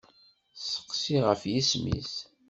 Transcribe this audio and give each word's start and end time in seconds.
Steqsi-t 0.55 1.23
ɣef 1.27 1.41
yisem-is. 1.51 2.13